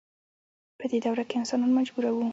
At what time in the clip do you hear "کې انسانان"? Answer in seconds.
1.29-1.71